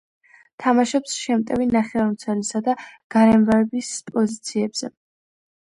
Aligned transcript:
თამაშობს 0.63 1.13
შემტევი 1.25 1.67
ნახევარმცველისა 1.75 2.63
და 2.69 2.75
გარემარბის 3.19 3.95
პოზიციებზე. 4.11 4.95